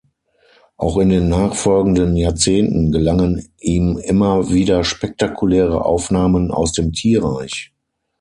Auch 0.77 0.97
in 0.97 1.09
den 1.09 1.29
nachfolgenden 1.29 2.17
Jahrzehnten 2.17 2.91
gelangen 2.91 3.47
ihm 3.59 3.99
immer 3.99 4.49
wieder 4.49 4.83
spektakuläre 4.83 5.85
Aufnahmen 5.85 6.49
aus 6.49 6.71
dem 6.73 6.91
Tierreich. 6.91 7.71